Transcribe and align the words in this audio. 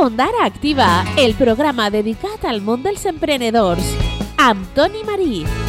Ondara 0.00 0.44
Activa, 0.44 1.04
el 1.18 1.34
programa 1.34 1.88
dedicat 1.90 2.44
al 2.46 2.60
món 2.62 2.84
dels 2.86 3.02
emprenedors. 3.10 3.90
Amb 4.38 4.70
Toni 4.78 5.02
Marí. 5.02 5.67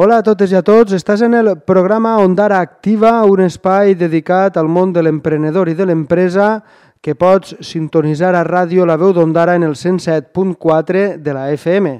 Hola 0.00 0.20
a 0.20 0.22
totes 0.22 0.52
i 0.52 0.54
a 0.54 0.60
tots, 0.62 0.92
estàs 0.94 1.24
en 1.26 1.32
el 1.34 1.48
programa 1.66 2.12
Ondara 2.22 2.60
Activa, 2.62 3.16
un 3.26 3.40
espai 3.42 3.96
dedicat 3.98 4.54
al 4.54 4.68
món 4.70 4.92
de 4.94 5.02
l'emprenedor 5.02 5.66
i 5.66 5.74
de 5.74 5.88
l'empresa 5.88 6.60
que 7.02 7.16
pots 7.18 7.56
sintonitzar 7.66 8.30
a 8.38 8.44
ràdio 8.46 8.86
La 8.86 8.94
Veu 8.94 9.10
d'Ondara 9.16 9.56
en 9.58 9.64
el 9.66 9.74
107.4 9.74 11.16
de 11.18 11.34
la 11.34 11.48
FM. 11.50 11.96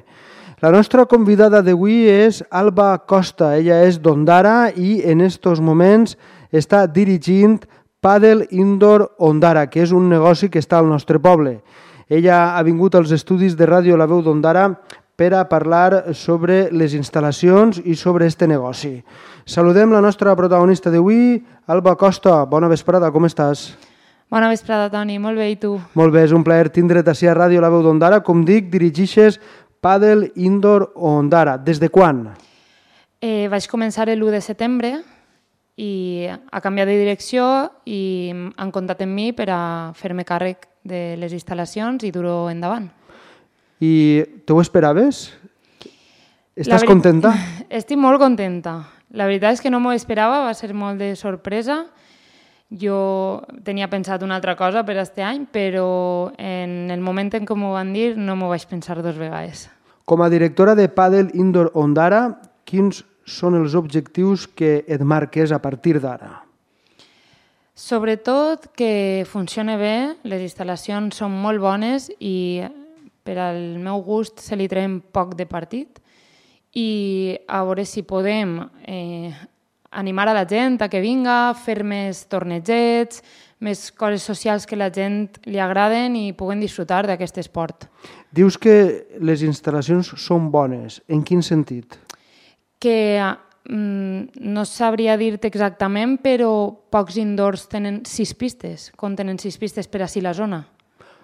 La 0.63 0.71
nostra 0.71 1.09
convidada 1.11 1.59
d'avui 1.59 2.07
és 2.07 2.39
Alba 2.55 2.93
Costa, 3.03 3.57
ella 3.59 3.81
és 3.83 3.99
d'Ondara 3.99 4.71
i 4.71 5.01
en 5.03 5.27
estos 5.27 5.59
moments 5.59 6.15
està 6.55 6.85
dirigint 6.87 7.59
Padel 7.99 8.47
Indoor 8.55 9.09
Ondara, 9.19 9.67
que 9.67 9.83
és 9.83 9.91
un 9.91 10.07
negoci 10.07 10.47
que 10.47 10.63
està 10.63 10.79
al 10.79 10.87
nostre 10.87 11.19
poble. 11.19 11.65
Ella 12.07 12.55
ha 12.55 12.63
vingut 12.63 12.95
als 12.95 13.11
estudis 13.11 13.59
de 13.59 13.67
ràdio 13.67 13.99
La 13.99 14.07
Veu 14.07 14.23
d'Ondara 14.23 14.69
per 15.19 15.35
a 15.35 15.49
parlar 15.51 16.15
sobre 16.15 16.69
les 16.71 16.93
instal·lacions 16.95 17.81
i 17.83 17.97
sobre 17.99 18.29
este 18.31 18.47
negoci. 18.47 19.01
Saludem 19.43 19.91
la 19.91 20.01
nostra 20.01 20.31
protagonista 20.39 20.93
d'avui, 20.95 21.43
Alba 21.67 21.97
Costa. 21.99 22.45
Bona 22.47 22.69
vesprada, 22.71 23.11
com 23.11 23.27
estàs? 23.27 23.73
Bona 24.31 24.47
vesprada, 24.53 24.87
Toni. 24.93 25.17
Molt 25.19 25.41
bé, 25.43 25.49
i 25.51 25.57
tu? 25.59 25.73
Molt 25.99 26.15
bé, 26.15 26.23
és 26.29 26.35
un 26.37 26.45
plaer 26.47 26.71
tindre't 26.71 27.11
així 27.11 27.27
a 27.27 27.35
Ràdio 27.35 27.59
La 27.65 27.71
Veu 27.73 27.83
d'Ondara. 27.83 28.21
Com 28.23 28.45
dic, 28.47 28.69
dirigixes 28.71 29.41
Padel 29.83 30.29
Indoor 30.37 30.93
Ondara. 30.95 31.57
Des 31.59 31.81
de 31.83 31.89
quan? 31.91 32.29
Eh, 33.19 33.49
vaig 33.51 33.67
començar 33.67 34.07
l'1 34.07 34.31
de 34.37 34.43
setembre 34.45 34.93
i 35.83 36.29
ha 36.31 36.61
canviat 36.63 36.87
de 36.87 36.95
direcció 37.01 37.49
i 37.91 38.31
han 38.55 38.71
comptat 38.71 39.03
amb 39.03 39.19
mi 39.19 39.33
per 39.35 39.49
a 39.51 39.61
fer-me 39.99 40.23
càrrec 40.23 40.71
de 40.87 41.17
les 41.19 41.35
instal·lacions 41.35 42.07
i 42.07 42.15
dur-ho 42.15 42.47
endavant. 42.55 42.87
I 43.81 44.25
te 44.45 44.53
ho 44.53 44.61
esperaves? 44.61 45.29
Estàs 46.59 46.83
veri- 46.83 46.91
contenta? 46.91 47.33
Estic 47.81 47.99
molt 48.01 48.19
contenta. 48.21 48.81
La 49.15 49.29
veritat 49.31 49.57
és 49.57 49.63
que 49.65 49.71
no 49.71 49.81
m'ho 49.81 49.95
esperava, 49.95 50.43
va 50.45 50.55
ser 50.55 50.75
molt 50.75 50.99
de 51.01 51.15
sorpresa. 51.17 51.85
Jo 52.69 53.41
tenia 53.65 53.89
pensat 53.89 54.23
una 54.27 54.37
altra 54.37 54.53
cosa 54.59 54.83
per 54.85 54.99
este 55.01 55.23
any, 55.25 55.47
però 55.49 56.33
en 56.37 56.91
el 56.93 57.01
moment 57.01 57.31
en 57.39 57.47
què 57.49 57.57
m'ho 57.57 57.71
van 57.73 57.95
dir 57.95 58.17
no 58.19 58.35
m'ho 58.37 58.51
vaig 58.51 58.67
pensar 58.69 58.99
dos 59.01 59.17
vegades. 59.17 59.69
Com 60.05 60.21
a 60.21 60.29
directora 60.29 60.75
de 60.75 60.89
Padel 60.89 61.31
Indoor 61.33 61.71
Ondara, 61.75 62.41
quins 62.69 63.05
són 63.25 63.57
els 63.57 63.75
objectius 63.77 64.47
que 64.49 64.85
et 64.89 65.01
marques 65.01 65.53
a 65.53 65.63
partir 65.65 66.01
d'ara? 66.01 66.43
Sobretot 67.79 68.73
que 68.77 69.25
funcione 69.29 69.77
bé, 69.79 69.97
les 70.27 70.43
instal·lacions 70.43 71.15
són 71.15 71.33
molt 71.33 71.61
bones 71.63 72.09
i 72.19 72.65
per 73.29 73.37
al 73.45 73.61
meu 73.77 74.01
gust 74.01 74.41
se 74.41 74.57
li 74.57 74.71
traiem 74.71 75.03
poc 75.13 75.35
de 75.37 75.45
partit 75.45 76.01
i 76.73 77.37
a 77.45 77.61
veure 77.67 77.85
si 77.85 78.05
podem 78.09 78.57
eh, 78.89 79.33
animar 79.91 80.31
a 80.31 80.37
la 80.37 80.47
gent 80.49 80.81
a 80.81 80.89
que 80.89 81.03
vinga, 81.05 81.53
fer 81.57 81.83
més 81.85 82.23
tornejets, 82.33 83.21
més 83.65 83.89
coses 83.93 84.25
socials 84.25 84.65
que 84.69 84.79
la 84.79 84.89
gent 84.95 85.27
li 85.49 85.61
agraden 85.61 86.17
i 86.17 86.33
puguen 86.33 86.63
disfrutar 86.63 87.03
d'aquest 87.09 87.41
esport. 87.45 87.89
Dius 88.33 88.57
que 88.57 89.09
les 89.21 89.45
instal·lacions 89.45 90.15
són 90.21 90.49
bones. 90.55 91.03
En 91.09 91.25
quin 91.27 91.43
sentit? 91.43 91.99
Que 92.81 93.21
mm, 93.21 94.41
no 94.55 94.65
sabria 94.69 95.19
dir-te 95.21 95.51
exactament, 95.51 96.17
però 96.23 96.71
pocs 96.93 97.21
indoors 97.21 97.67
tenen 97.69 98.05
sis 98.09 98.33
pistes, 98.33 98.93
contenen 98.97 99.41
sis 99.43 99.59
pistes 99.59 99.89
per 99.89 100.05
així 100.05 100.25
la 100.25 100.37
zona. 100.37 100.65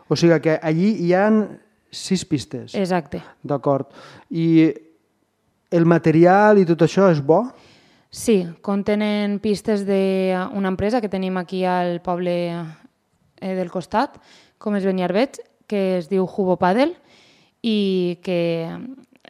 O 0.09 0.16
sigui 0.21 0.36
que 0.44 0.59
allí 0.60 0.91
hi 1.00 1.15
han 1.16 1.44
sis 1.97 2.25
pistes. 2.28 2.75
Exacte. 2.75 3.22
D'acord. 3.43 3.88
I 4.31 4.69
el 5.75 5.87
material 5.88 6.60
i 6.60 6.66
tot 6.69 6.84
això 6.87 7.09
és 7.12 7.22
bo? 7.25 7.44
Sí, 8.15 8.44
contenen 8.62 9.41
pistes 9.43 9.82
d'una 9.87 10.71
empresa 10.71 11.00
que 11.03 11.10
tenim 11.10 11.38
aquí 11.41 11.65
al 11.66 11.99
poble 12.04 12.37
eh, 12.53 13.54
del 13.59 13.72
costat, 13.72 14.21
com 14.59 14.77
és 14.78 14.87
Beniarbeig, 14.87 15.41
que 15.66 15.99
es 15.99 16.10
diu 16.10 16.28
Hubo 16.28 16.59
Padel 16.60 16.94
i 17.65 18.21
que 18.22 18.69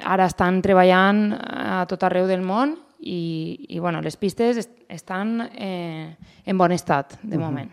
ara 0.02 0.26
estan 0.26 0.58
treballant 0.60 1.30
a 1.38 1.84
tot 1.88 2.02
arreu 2.04 2.26
del 2.28 2.42
món 2.42 2.74
i, 2.98 3.66
i 3.70 3.78
bueno, 3.78 4.02
les 4.02 4.18
pistes 4.18 4.58
est 4.58 4.74
estan 4.94 5.50
eh, 5.54 6.16
en 6.46 6.58
bon 6.58 6.72
estat, 6.72 7.18
de 7.22 7.38
moment. 7.38 7.70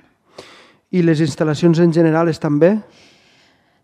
I 0.91 1.03
les 1.05 1.21
instal·lacions 1.23 1.79
en 1.83 1.93
general 1.93 2.31
estan 2.31 2.57
bé? 2.59 2.73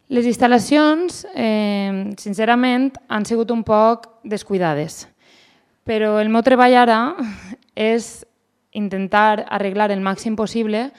Les 0.07 0.23
instal·lacions, 0.23 1.25
eh, 1.35 2.13
sincerament, 2.15 2.93
han 3.11 3.25
sigut 3.27 3.51
un 3.51 3.65
poc 3.67 4.07
descuidades. 4.23 5.03
Però 5.83 6.15
el 6.21 6.29
meu 6.31 6.43
treball 6.47 6.77
ara 6.79 6.99
és 7.75 8.23
intentar 8.71 9.43
arreglar 9.49 9.91
el 9.91 9.99
màxim 9.99 10.37
possible 10.39 10.91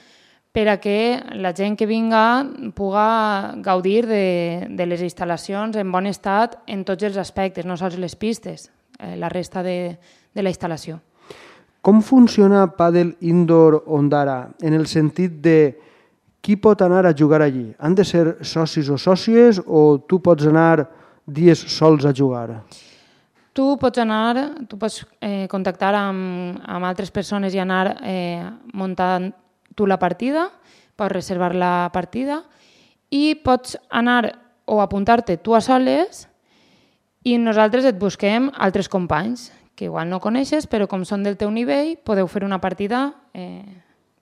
per 0.53 0.67
a 0.69 0.77
que 0.81 1.21
la 1.33 1.55
gent 1.57 1.75
que 1.77 1.87
vinga 1.89 2.45
puga 2.77 3.55
gaudir 3.65 4.05
de, 4.05 4.67
de 4.69 4.85
les 4.85 5.01
instal·lacions 5.01 5.77
en 5.77 5.91
bon 5.91 6.05
estat 6.05 6.59
en 6.67 6.85
tots 6.85 7.05
els 7.09 7.17
aspectes, 7.17 7.65
no 7.65 7.77
sols 7.77 7.97
les 7.97 8.13
pistes, 8.15 8.69
eh, 8.99 9.15
la 9.17 9.29
resta 9.29 9.63
de, 9.65 9.97
de 10.33 10.45
la 10.45 10.53
instal·lació. 10.53 10.99
Com 11.81 12.03
funciona 12.05 12.67
Padel 12.77 13.15
Indoor 13.21 13.85
Ondara 13.87 14.51
en 14.61 14.73
el 14.77 14.85
sentit 14.85 15.39
de 15.41 15.79
qui 16.41 16.55
pot 16.55 16.81
anar 16.81 17.05
a 17.05 17.13
jugar 17.15 17.41
allí? 17.41 17.73
Han 17.79 17.95
de 17.95 18.05
ser 18.05 18.37
socis 18.41 18.89
o 18.89 18.97
sòcies 18.97 19.61
o 19.65 19.99
tu 20.07 20.21
pots 20.23 20.47
anar 20.47 20.87
dies 21.25 21.59
sols 21.71 22.05
a 22.05 22.13
jugar? 22.15 22.63
Tu 23.53 23.65
pots 23.81 23.99
anar, 23.99 24.65
tu 24.69 24.77
pots 24.79 25.03
eh, 25.19 25.47
contactar 25.51 25.93
amb, 25.97 26.59
amb 26.63 26.85
altres 26.87 27.11
persones 27.11 27.55
i 27.55 27.59
anar 27.59 27.97
eh, 28.03 28.45
muntant 28.73 29.31
tu 29.75 29.87
la 29.87 29.99
partida, 29.99 30.49
pots 30.95 31.13
reservar 31.13 31.53
la 31.55 31.89
partida 31.93 32.43
i 33.09 33.35
pots 33.43 33.77
anar 33.89 34.31
o 34.69 34.79
apuntar-te 34.81 35.37
tu 35.41 35.55
a 35.57 35.61
soles 35.65 36.27
i 37.25 37.37
nosaltres 37.41 37.87
et 37.89 37.97
busquem 37.99 38.51
altres 38.55 38.87
companys 38.87 39.49
que 39.75 39.87
igual 39.87 40.09
no 40.11 40.19
coneixes, 40.19 40.67
però 40.67 40.89
com 40.91 41.05
són 41.07 41.23
del 41.23 41.37
teu 41.39 41.51
nivell, 41.51 41.95
podeu 42.03 42.27
fer 42.27 42.43
una 42.43 42.59
partida 42.59 43.13
eh, 43.33 43.63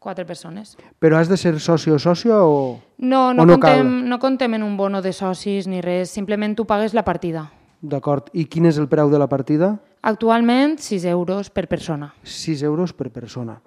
quatre 0.08 0.24
persones. 0.26 0.78
Però 1.04 1.20
has 1.20 1.28
de 1.28 1.36
ser 1.38 1.58
soci 1.60 1.92
o 1.92 2.00
sòcia 2.00 2.40
o... 2.48 2.80
No, 2.98 3.34
no, 3.36 3.44
O 3.44 3.46
no 3.46 3.58
contem, 3.60 3.84
cal? 3.92 4.10
no 4.10 4.20
contem 4.24 4.56
en 4.56 4.64
un 4.64 4.78
bono 4.80 5.04
de 5.04 5.12
socis 5.14 5.68
ni 5.68 5.84
res, 5.84 6.10
simplement 6.16 6.56
tu 6.56 6.64
pagues 6.66 6.96
la 6.96 7.04
partida. 7.04 7.50
D'acord. 7.84 8.32
I 8.34 8.48
quin 8.50 8.66
és 8.72 8.80
el 8.82 8.88
preu 8.90 9.12
de 9.12 9.20
la 9.22 9.28
partida? 9.30 9.76
Actualment, 10.08 10.78
6 10.80 11.04
euros 11.12 11.52
per 11.52 11.68
persona. 11.68 12.14
6 12.24 12.64
euros 12.64 12.94
per 12.96 13.12
persona. 13.12 13.60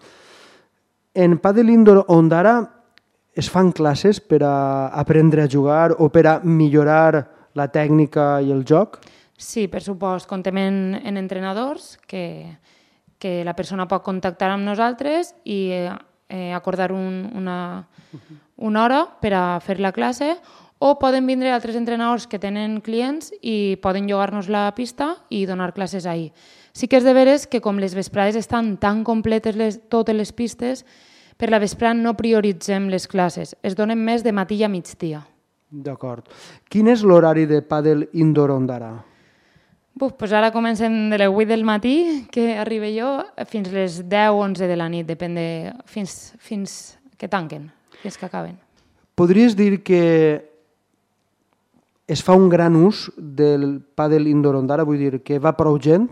En 1.14 1.36
Padel 1.38 1.70
Indoor 1.70 2.04
Ondara 2.08 2.56
es 3.34 3.50
fan 3.50 3.70
classes 3.72 4.18
per 4.20 4.40
a 4.46 4.88
aprendre 4.88 5.42
a 5.44 5.48
jugar 5.50 5.94
o 5.98 6.08
per 6.10 6.26
a 6.26 6.40
millorar 6.42 7.28
la 7.54 7.68
tècnica 7.70 8.40
i 8.42 8.50
el 8.54 8.64
joc? 8.66 8.98
Sí, 9.38 9.68
per 9.70 9.80
supost, 9.82 10.28
contem 10.30 10.58
en, 10.60 10.76
en 11.02 11.16
entrenadors 11.18 11.96
que, 12.06 12.56
que 13.18 13.40
la 13.46 13.54
persona 13.58 13.86
pot 13.88 14.02
contactar 14.06 14.50
amb 14.54 14.66
nosaltres 14.66 15.34
i 15.44 15.60
eh, 16.30 16.54
acordar 16.54 16.92
un, 16.92 17.28
una, 17.34 17.88
una 18.56 18.84
hora 18.84 19.04
per 19.20 19.34
a 19.34 19.44
fer 19.60 19.80
la 19.80 19.92
classe 19.92 20.36
o 20.80 20.94
poden 20.98 21.26
vindre 21.26 21.50
altres 21.52 21.76
entrenadors 21.76 22.24
que 22.26 22.38
tenen 22.40 22.78
clients 22.80 23.34
i 23.42 23.76
poden 23.82 24.08
llogar-nos 24.08 24.48
la 24.48 24.70
pista 24.72 25.16
i 25.28 25.44
donar 25.44 25.74
classes 25.76 26.06
ahir. 26.06 26.30
Sí 26.72 26.88
que 26.88 26.96
és 26.96 27.04
de 27.04 27.12
veres 27.12 27.44
que 27.50 27.60
com 27.60 27.76
les 27.82 27.92
vesprades 27.98 28.38
estan 28.38 28.78
tan 28.80 29.04
completes 29.04 29.58
les, 29.58 29.76
totes 29.90 30.16
les 30.16 30.32
pistes, 30.32 30.86
per 31.36 31.50
la 31.50 31.60
vesprada 31.60 31.98
no 31.98 32.16
prioritzem 32.16 32.88
les 32.88 33.08
classes, 33.08 33.56
es 33.62 33.76
donen 33.76 34.00
més 34.00 34.24
de 34.24 34.32
matí 34.32 34.62
a 34.64 34.68
migdia. 34.72 35.24
D'acord. 35.70 36.26
Quin 36.68 36.88
és 36.88 37.04
l'horari 37.04 37.46
de 37.46 37.60
pàdel 37.60 38.08
indoor 38.12 38.56
Ondara? 38.56 39.09
Buf, 40.00 40.14
pues 40.16 40.32
ara 40.32 40.48
comencem 40.48 41.10
de 41.12 41.18
les 41.20 41.28
8 41.28 41.44
del 41.50 41.62
matí, 41.68 42.24
que 42.32 42.54
arribe 42.56 42.88
jo, 42.94 43.18
fins 43.44 43.68
les 43.68 43.98
10 44.08 44.30
o 44.32 44.38
11 44.40 44.64
de 44.64 44.76
la 44.80 44.88
nit, 44.88 45.04
depèn 45.04 45.34
de... 45.36 45.48
fins, 45.84 46.32
fins 46.40 46.76
que 47.20 47.28
tanquen, 47.28 47.66
fins 48.00 48.16
que 48.16 48.24
acaben. 48.24 48.54
Podries 49.12 49.52
dir 49.58 49.82
que 49.84 50.00
es 52.08 52.22
fa 52.24 52.32
un 52.32 52.48
gran 52.48 52.78
ús 52.80 53.10
del 53.14 53.82
pàdel 53.92 54.30
indoor 54.30 54.56
Ondara, 54.56 54.86
vull 54.88 55.02
dir 55.02 55.20
que 55.20 55.36
va 55.36 55.52
prou 55.58 55.76
gent? 55.76 56.08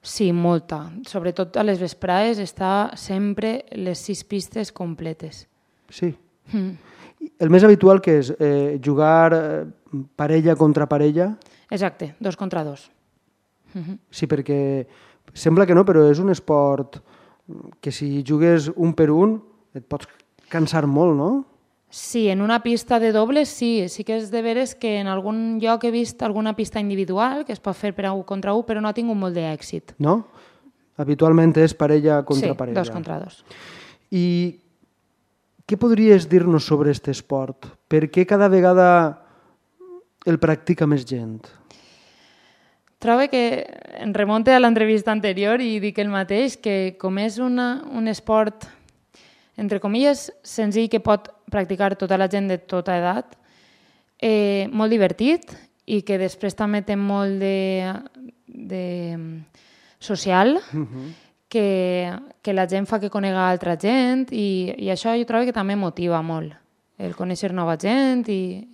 Sí, 0.00 0.30
molta. 0.32 0.86
Sobretot 1.04 1.58
a 1.60 1.64
les 1.66 1.76
vesprades 1.76 2.40
està 2.40 2.94
sempre 2.96 3.66
les 3.76 4.00
sis 4.00 4.22
pistes 4.24 4.72
completes. 4.72 5.42
Sí. 5.92 6.08
Mm. 6.54 6.72
El 7.36 7.52
més 7.52 7.68
habitual 7.68 8.00
que 8.00 8.16
és 8.22 8.32
eh, 8.32 8.80
jugar 8.80 9.36
eh, 9.36 9.44
parella 10.16 10.56
contra 10.56 10.88
parella? 10.88 11.34
Exacte, 11.68 12.14
dos 12.16 12.40
contra 12.40 12.64
dos. 12.64 12.88
-hmm. 13.74 13.98
Sí, 14.10 14.26
perquè 14.26 14.86
sembla 15.32 15.66
que 15.66 15.74
no, 15.74 15.84
però 15.84 16.10
és 16.10 16.18
un 16.18 16.30
esport 16.30 17.00
que 17.80 17.90
si 17.90 18.24
jugues 18.26 18.70
un 18.76 18.94
per 18.94 19.10
un 19.10 19.40
et 19.74 19.84
pots 19.86 20.06
cansar 20.48 20.86
molt, 20.86 21.16
no? 21.16 21.44
Sí, 21.90 22.28
en 22.28 22.40
una 22.40 22.62
pista 22.62 23.00
de 23.00 23.10
dobles 23.10 23.48
sí. 23.48 23.88
Sí 23.88 24.04
que 24.04 24.16
és 24.16 24.30
de 24.30 24.42
veres 24.42 24.76
que 24.78 25.00
en 25.00 25.08
algun 25.10 25.58
lloc 25.58 25.84
he 25.84 25.90
vist 25.90 26.22
alguna 26.22 26.54
pista 26.54 26.78
individual 26.78 27.44
que 27.44 27.52
es 27.52 27.60
pot 27.60 27.74
fer 27.74 27.94
per 27.94 28.06
a 28.06 28.12
un 28.12 28.22
contra 28.22 28.54
un, 28.54 28.62
però 28.62 28.80
no 28.80 28.88
ha 28.88 28.94
tingut 28.94 29.18
molt 29.18 29.34
d'èxit. 29.34 29.96
No? 29.98 30.28
Habitualment 30.96 31.56
és 31.58 31.74
parella 31.74 32.22
contra 32.22 32.52
sí, 32.52 32.56
parella. 32.56 32.78
dos 32.78 32.90
contra 32.90 33.18
dos. 33.18 33.42
I 34.10 34.60
què 35.66 35.78
podries 35.78 36.28
dir-nos 36.30 36.66
sobre 36.66 36.90
aquest 36.90 37.08
esport? 37.10 37.66
Per 37.88 38.06
què 38.10 38.26
cada 38.26 38.48
vegada 38.48 39.26
el 40.26 40.38
practica 40.38 40.86
més 40.86 41.02
gent? 41.06 41.46
Trobo 43.00 43.30
que 43.32 43.64
em 43.96 44.12
remonte 44.12 44.52
a 44.52 44.60
l'entrevista 44.60 45.08
anterior 45.08 45.62
i 45.64 45.78
dic 45.80 45.98
el 46.02 46.10
mateix, 46.12 46.58
que 46.60 46.98
com 47.00 47.16
és 47.16 47.38
una, 47.40 47.80
un 47.96 48.12
esport 48.12 48.66
entre 49.56 49.80
comilles, 49.80 50.26
senzill 50.44 50.90
que 50.92 51.00
pot 51.00 51.30
practicar 51.52 51.94
tota 51.96 52.18
la 52.20 52.28
gent 52.28 52.48
de 52.52 52.58
tota 52.60 52.98
edat, 53.00 53.38
eh, 54.20 54.68
molt 54.72 54.92
divertit 54.92 55.48
i 55.88 56.02
que 56.04 56.18
després 56.20 56.56
també 56.56 56.82
té 56.84 56.96
molt 56.96 57.40
de, 57.40 57.88
de 58.46 58.84
social, 59.98 60.60
uh 60.60 60.84
-huh. 60.84 61.06
que, 61.48 62.12
que 62.42 62.52
la 62.52 62.68
gent 62.68 62.86
fa 62.86 63.00
que 63.00 63.08
conega 63.10 63.48
altra 63.48 63.76
gent 63.80 64.28
i, 64.30 64.74
i 64.76 64.92
això 64.92 65.16
jo 65.16 65.24
trobo 65.24 65.44
que 65.44 65.56
també 65.56 65.76
motiva 65.76 66.20
molt, 66.22 66.52
el 66.98 67.16
conèixer 67.16 67.52
nova 67.52 67.76
gent 67.76 68.28
i... 68.28 68.68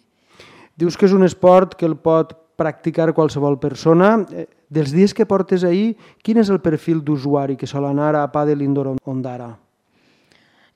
Dius 0.76 0.96
que 0.96 1.06
és 1.06 1.12
un 1.12 1.22
esport 1.22 1.74
que 1.74 1.86
el 1.86 1.96
pot 1.96 2.45
practicar 2.56 3.12
qualsevol 3.14 3.58
persona. 3.60 4.16
Eh, 4.32 4.46
dels 4.68 4.92
dies 4.92 5.14
que 5.14 5.28
portes 5.28 5.64
ahir, 5.64 5.94
quin 6.24 6.40
és 6.42 6.50
el 6.50 6.60
perfil 6.64 7.04
d'usuari 7.04 7.56
que 7.56 7.68
sol 7.70 7.86
anar 7.86 8.14
a 8.16 8.26
Padel 8.32 8.64
Indoor 8.64 8.96
Ondara? 9.04 9.52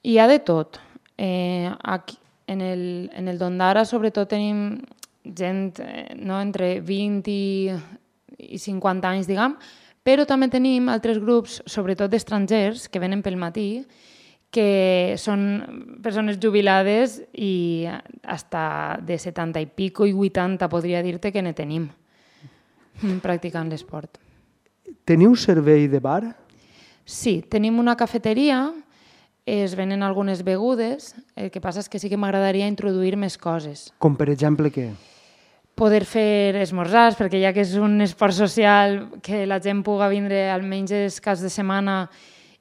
Hi 0.03 0.17
ha 0.19 0.29
de 0.31 0.39
tot. 0.41 0.79
Eh, 1.19 1.69
aquí, 1.83 2.17
en 2.47 2.61
el, 2.61 3.11
en 3.15 3.29
el 3.29 3.39
Dondara, 3.39 3.85
sobretot, 3.85 4.31
tenim 4.31 4.81
gent 5.25 5.81
eh, 5.85 6.15
no, 6.17 6.41
entre 6.41 6.79
20 6.81 7.29
i, 7.31 7.75
i 8.39 8.59
50 8.59 9.11
anys, 9.11 9.29
diguem, 9.29 9.59
però 10.07 10.25
també 10.27 10.49
tenim 10.49 10.89
altres 10.89 11.21
grups, 11.21 11.61
sobretot 11.69 12.11
d'estrangers, 12.11 12.89
que 12.89 13.03
venen 13.03 13.21
pel 13.23 13.37
matí, 13.37 13.83
que 14.51 15.15
són 15.19 15.99
persones 16.03 16.41
jubilades 16.43 17.21
i 17.39 17.87
hasta 18.27 18.99
de 19.07 19.19
70 19.19 19.63
i 19.63 19.67
pico 19.71 20.07
i 20.07 20.13
80 20.13 20.69
podria 20.69 21.03
dir-te 21.07 21.31
que 21.31 21.43
ne 21.43 21.55
tenim 21.55 21.89
practicant 23.23 23.71
l'esport. 23.71 24.19
Teniu 25.07 25.37
servei 25.39 25.87
de 25.89 26.01
bar? 26.03 26.25
Sí, 27.07 27.41
tenim 27.47 27.79
una 27.79 27.97
cafeteria 27.97 28.69
es 29.51 29.75
venen 29.75 30.03
algunes 30.03 30.45
begudes, 30.45 31.15
el 31.35 31.51
que 31.51 31.63
passa 31.63 31.81
és 31.81 31.89
que 31.89 31.99
sí 31.99 32.11
que 32.11 32.19
m'agradaria 32.21 32.69
introduir 32.71 33.17
més 33.19 33.39
coses. 33.41 33.89
Com 33.99 34.15
per 34.19 34.29
exemple 34.31 34.71
què? 34.71 34.91
Poder 35.75 36.05
fer 36.05 36.61
esmorzars, 36.61 37.17
perquè 37.19 37.41
ja 37.41 37.55
que 37.57 37.65
és 37.65 37.73
un 37.81 37.99
esport 38.05 38.37
social 38.37 39.01
que 39.25 39.47
la 39.49 39.61
gent 39.63 39.81
puga 39.87 40.11
vindre 40.13 40.51
almenys 40.53 40.93
els 40.93 41.19
caps 41.25 41.43
de 41.43 41.51
setmana 41.51 42.05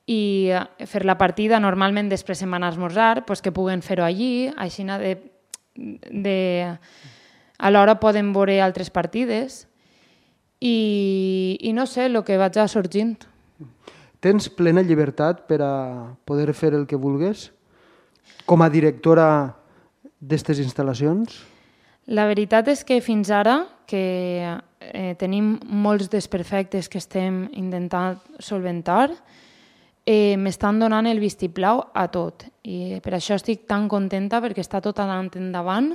i 0.09 0.49
fer 0.89 1.03
la 1.05 1.19
partida, 1.19 1.59
normalment 1.61 2.09
després 2.09 2.41
se'n 2.41 2.49
van 2.49 2.65
a 2.65 2.71
esmorzar, 2.73 3.25
pues 3.27 3.43
que 3.45 3.53
puguen 3.53 3.83
fer-ho 3.85 4.05
allí, 4.07 4.49
així 4.57 4.83
de, 4.83 5.15
de... 5.75 6.37
alhora 7.59 7.99
poden 7.99 8.33
veure 8.33 8.57
altres 8.61 8.89
partides 8.89 9.67
i, 10.59 11.59
i 11.61 11.73
no 11.73 11.85
sé, 11.85 12.07
el 12.07 12.23
que 12.25 12.39
vaig 12.41 12.57
a 12.57 12.67
sorgint. 12.67 13.19
Tens 14.19 14.49
plena 14.49 14.81
llibertat 14.81 15.45
per 15.47 15.61
a 15.63 15.73
poder 16.25 16.53
fer 16.57 16.73
el 16.73 16.87
que 16.87 16.97
vulgues 16.97 17.51
com 18.49 18.65
a 18.65 18.69
directora 18.69 19.55
d'aquestes 20.19 20.59
instal·lacions? 20.65 21.37
La 22.09 22.25
veritat 22.25 22.67
és 22.73 22.81
que 22.83 22.97
fins 23.05 23.29
ara, 23.29 23.61
que 23.85 24.41
eh, 24.41 25.13
tenim 25.21 25.59
molts 25.61 26.09
desperfectes 26.09 26.89
que 26.89 26.97
estem 26.97 27.45
intentant 27.53 28.17
solventar, 28.41 29.13
eh, 30.05 30.35
m'estan 30.37 30.79
donant 30.79 31.07
el 31.09 31.19
vistiplau 31.19 31.83
a 31.93 32.07
tot. 32.11 32.45
I 32.63 32.99
per 33.03 33.15
això 33.17 33.37
estic 33.39 33.65
tan 33.69 33.87
contenta, 33.91 34.41
perquè 34.43 34.63
està 34.63 34.81
tot 34.81 34.99
anant 35.03 35.31
endavant, 35.39 35.93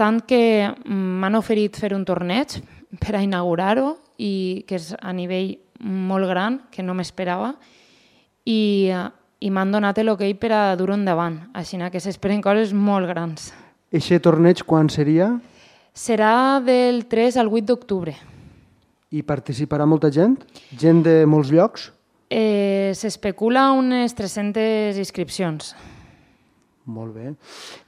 tant 0.00 0.20
que 0.24 0.70
m'han 0.86 1.36
oferit 1.36 1.76
fer 1.76 1.92
un 1.96 2.06
torneig 2.08 2.60
per 3.02 3.16
a 3.16 3.24
inaugurar-ho 3.24 3.94
i 4.18 4.64
que 4.68 4.78
és 4.80 4.92
a 5.00 5.12
nivell 5.16 5.56
molt 5.80 6.28
gran, 6.28 6.60
que 6.70 6.84
no 6.84 6.94
m'esperava, 6.96 7.54
i, 8.44 8.90
i 9.40 9.50
m'han 9.50 9.72
donat 9.72 10.00
l'hoquei 10.04 10.34
per 10.36 10.52
a 10.52 10.62
dur 10.76 10.92
endavant. 10.96 11.38
Així 11.56 11.80
que 11.92 12.00
s'esperen 12.00 12.42
coses 12.44 12.72
molt 12.72 13.08
grans. 13.08 13.52
Eixe 13.90 14.20
torneig 14.20 14.62
quan 14.62 14.88
seria? 14.88 15.40
Serà 15.96 16.60
del 16.62 17.06
3 17.08 17.36
al 17.40 17.48
8 17.48 17.66
d'octubre. 17.66 18.14
I 19.10 19.24
participarà 19.26 19.86
molta 19.90 20.10
gent? 20.14 20.36
Gent 20.78 21.02
de 21.02 21.24
molts 21.26 21.50
llocs? 21.50 21.88
Eh, 22.30 22.92
S'especula 22.94 23.72
unes 23.74 24.14
300 24.14 24.96
inscripcions. 25.02 25.74
Molt 26.86 27.14
bé. 27.14 27.34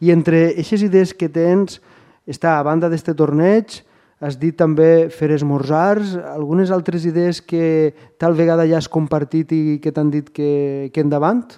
I 0.03 0.11
entre 0.13 0.49
aquestes 0.51 0.83
idees 0.83 1.15
que 1.15 1.31
tens, 1.31 1.81
està 2.27 2.59
a 2.59 2.67
banda 2.67 2.91
d'aquest 2.91 3.15
torneig, 3.17 3.81
Has 4.23 4.37
dit 4.39 4.55
també 4.55 5.09
fer 5.11 5.33
esmorzars, 5.35 6.13
algunes 6.15 6.71
altres 6.71 7.03
idees 7.09 7.41
que 7.43 7.91
tal 8.23 8.37
vegada 8.39 8.69
ja 8.71 8.79
has 8.79 8.87
compartit 8.87 9.51
i 9.51 9.81
que 9.83 9.91
t'han 9.91 10.13
dit 10.13 10.29
que, 10.31 10.91
que 10.95 11.03
endavant? 11.03 11.57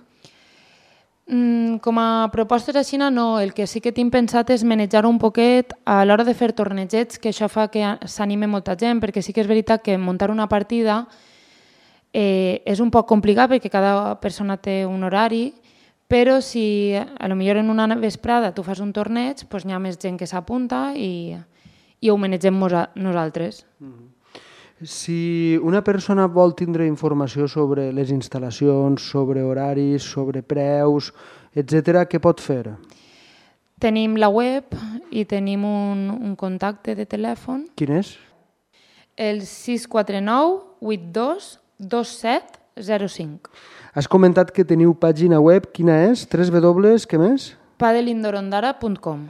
Mm, 1.28 1.76
com 1.84 2.00
a 2.00 2.30
propostes 2.32 2.76
així 2.80 2.96
no, 2.96 3.36
el 3.40 3.52
que 3.52 3.66
sí 3.68 3.82
que 3.84 3.92
tinc 3.92 4.08
pensat 4.12 4.48
és 4.56 4.64
manejar 4.64 5.04
un 5.04 5.20
poquet 5.20 5.76
a 5.84 6.06
l'hora 6.08 6.24
de 6.24 6.32
fer 6.32 6.54
tornegets, 6.56 7.20
que 7.20 7.34
això 7.34 7.50
fa 7.52 7.68
que 7.68 7.84
s'anime 8.08 8.48
molta 8.48 8.78
gent, 8.80 8.96
perquè 9.04 9.20
sí 9.20 9.36
que 9.36 9.44
és 9.44 9.48
veritat 9.48 9.84
que 9.84 9.98
muntar 10.00 10.30
una 10.32 10.48
partida 10.48 11.04
eh, 12.14 12.62
és 12.64 12.80
un 12.80 12.92
poc 12.94 13.08
complicat 13.10 13.50
perquè 13.50 13.68
cada 13.68 14.14
persona 14.22 14.56
té 14.56 14.84
un 14.86 15.02
horari, 15.02 15.48
però 16.06 16.38
si 16.40 16.94
a 16.94 17.28
lo 17.28 17.34
millor 17.34 17.58
en 17.58 17.70
una 17.72 17.88
vesprada 17.98 18.54
tu 18.54 18.62
fas 18.62 18.80
un 18.80 18.92
torneig, 18.94 19.42
doncs 19.50 19.66
hi 19.66 19.74
ha 19.74 19.82
més 19.82 19.98
gent 19.98 20.16
que 20.20 20.28
s'apunta 20.30 20.92
i, 20.94 21.34
i 22.00 22.10
ho 22.10 22.16
manegem 22.16 22.54
nosaltres. 22.94 23.66
Mm 23.80 23.92
-hmm. 23.92 24.10
Si 24.82 25.56
una 25.62 25.82
persona 25.82 26.26
vol 26.26 26.54
tindre 26.54 26.86
informació 26.86 27.46
sobre 27.48 27.92
les 27.92 28.10
instal·lacions, 28.10 28.98
sobre 28.98 29.42
horaris, 29.42 30.02
sobre 30.02 30.42
preus, 30.42 31.12
etc., 31.54 32.04
què 32.10 32.20
pot 32.20 32.40
fer? 32.40 32.76
Tenim 33.78 34.16
la 34.16 34.28
web 34.28 34.64
i 35.10 35.24
tenim 35.24 35.64
un, 35.64 36.10
un 36.10 36.34
contacte 36.36 36.94
de 36.94 37.06
telèfon. 37.06 37.66
Quin 37.76 37.92
és? 37.92 38.18
El 39.16 39.42
649 39.42 40.74
82 40.80 41.63
2705. 41.78 43.50
Has 43.94 44.08
comentat 44.10 44.50
que 44.50 44.64
teniu 44.64 44.94
pàgina 44.94 45.40
web. 45.40 45.70
Quina 45.72 46.04
és? 46.10 46.26
3 46.26 46.50
W, 46.50 46.96
què 47.06 47.20
més? 47.20 47.54
padelindorondara.com 47.78 49.28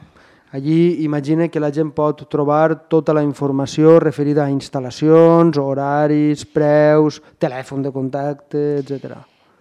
Allí 0.54 1.02
imagina 1.02 1.48
que 1.48 1.58
la 1.58 1.72
gent 1.74 1.90
pot 1.90 2.20
trobar 2.30 2.86
tota 2.88 3.14
la 3.16 3.24
informació 3.26 3.96
referida 3.98 4.44
a 4.44 4.52
instal·lacions, 4.52 5.58
horaris, 5.58 6.44
preus, 6.46 7.18
telèfon 7.42 7.82
de 7.82 7.90
contacte, 7.90 8.62
etc. 8.84 9.16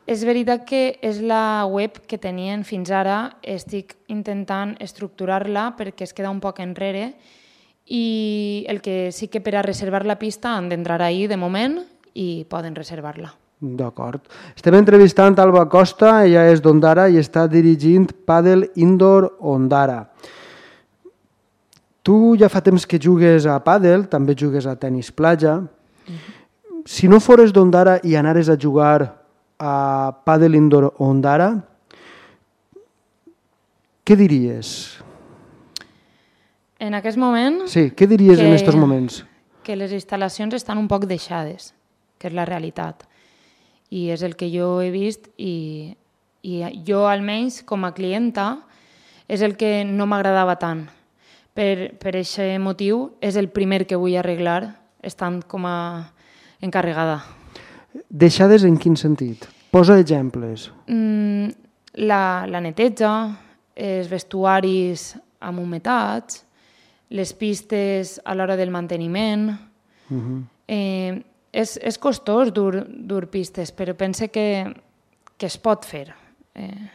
És 0.06 0.22
veritat 0.28 0.68
que 0.70 1.00
és 1.02 1.24
la 1.26 1.66
web 1.66 1.98
que 2.06 2.20
tenien 2.22 2.62
fins 2.62 2.92
ara, 2.94 3.40
estic 3.42 3.96
intentant 4.14 4.76
estructurar-la 4.84 5.72
perquè 5.80 6.06
es 6.06 6.14
queda 6.14 6.30
un 6.30 6.44
poc 6.44 6.62
enrere 6.62 7.16
i 7.90 8.68
el 8.70 8.84
que 8.86 9.10
sí 9.12 9.32
que 9.34 9.42
per 9.42 9.56
a 9.58 9.66
reservar 9.66 10.06
la 10.06 10.20
pista 10.22 10.54
han 10.54 10.70
d'entrar 10.70 11.02
ahir 11.02 11.26
de 11.32 11.42
moment 11.42 11.80
i 12.14 12.46
poden 12.50 12.76
reservar-la. 12.76 13.34
D'acord. 13.64 14.26
Estem 14.58 14.76
entrevistant 14.76 15.38
Alba 15.40 15.64
Costa, 15.72 16.26
ella 16.26 16.50
és 16.52 16.60
d'Ondara 16.62 17.08
i 17.08 17.20
està 17.22 17.46
dirigint 17.48 18.10
Padel 18.28 18.68
Indoor 18.76 19.30
Ondara. 19.40 20.02
Tu 22.04 22.16
ja 22.42 22.50
fa 22.52 22.60
temps 22.60 22.84
que 22.84 23.00
jugues 23.00 23.46
a 23.48 23.56
pàdel, 23.64 24.10
també 24.12 24.36
jugues 24.36 24.68
a 24.68 24.76
tenis 24.76 25.14
platja. 25.16 25.62
Si 26.84 27.08
no 27.08 27.22
fores 27.24 27.54
d'Ondara 27.56 28.02
i 28.04 28.18
anares 28.20 28.50
a 28.52 28.58
jugar 28.60 29.24
a 29.56 29.76
pàdel 30.28 30.58
indoor 30.60 30.90
Ondara, 31.00 31.54
què 34.04 34.18
diries? 34.20 34.74
En 36.84 36.98
aquest 37.00 37.16
moment... 37.16 37.62
Sí, 37.72 37.88
què 37.96 38.10
diries 38.12 38.36
que, 38.36 38.44
en 38.44 38.58
aquests 38.58 38.76
moments? 38.76 39.22
Que 39.64 39.78
les 39.80 39.96
instal·lacions 39.96 40.58
estan 40.60 40.82
un 40.82 40.90
poc 40.92 41.08
deixades, 41.08 41.72
que 42.24 42.32
és 42.32 42.36
la 42.36 42.48
realitat. 42.48 43.04
I 43.92 44.08
és 44.16 44.24
el 44.24 44.38
que 44.40 44.48
jo 44.48 44.80
he 44.80 44.90
vist 44.96 45.28
i, 45.36 45.92
i 46.48 46.64
jo 46.88 47.04
almenys 47.12 47.62
com 47.68 47.84
a 47.84 47.92
clienta 47.94 48.64
és 49.28 49.44
el 49.44 49.58
que 49.60 49.84
no 49.84 50.08
m'agradava 50.08 50.56
tant 50.62 50.88
per, 51.54 51.94
per 52.00 52.16
aquest 52.16 52.60
motiu 52.64 53.12
és 53.22 53.38
el 53.40 53.50
primer 53.54 53.84
que 53.90 54.00
vull 54.00 54.18
arreglar 54.18 54.76
estant 55.04 55.42
com 55.48 55.68
a 55.68 55.78
encarregada. 56.64 57.20
Deixades 58.10 58.66
en 58.66 58.80
quin 58.82 58.96
sentit? 58.98 59.46
Posa 59.74 60.00
exemples. 60.02 60.70
Mm, 60.88 61.52
la, 62.08 62.24
la 62.50 62.62
neteja, 62.64 63.12
els 63.76 64.10
vestuaris 64.10 65.12
amb 65.44 65.62
humetats, 65.62 66.44
les 67.14 67.34
pistes 67.38 68.20
a 68.26 68.36
l'hora 68.36 68.58
del 68.58 68.72
manteniment... 68.72 69.52
Uh 70.10 70.18
-huh. 70.18 70.44
eh, 70.68 71.24
és, 71.54 71.78
és 71.78 72.00
costós 72.02 72.52
dur, 72.52 72.82
dur 72.90 73.28
pistes, 73.32 73.72
però 73.72 73.94
pense 73.98 74.28
que, 74.34 74.48
que 75.38 75.50
es 75.50 75.58
pot 75.62 75.86
fer. 75.86 76.08
Eh, 76.58 76.90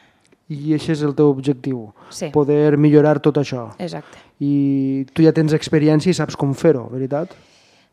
i 0.49 0.73
aquest 0.75 0.97
és 0.97 1.05
el 1.05 1.15
teu 1.17 1.29
objectiu, 1.31 1.83
sí. 2.11 2.31
poder 2.33 2.79
millorar 2.81 3.19
tot 3.25 3.39
això. 3.41 3.69
Exacte. 3.79 4.21
I 4.41 5.05
tu 5.13 5.25
ja 5.27 5.35
tens 5.37 5.55
experiència 5.57 6.11
i 6.11 6.17
saps 6.17 6.39
com 6.41 6.55
fer-ho, 6.57 6.87
veritat? 6.93 7.35